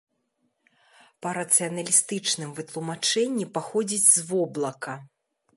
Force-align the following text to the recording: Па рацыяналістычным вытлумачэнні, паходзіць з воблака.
Па 1.25 1.33
рацыяналістычным 1.39 2.57
вытлумачэнні, 2.61 3.45
паходзіць 3.59 4.05
з 4.15 4.29
воблака. 4.31 4.93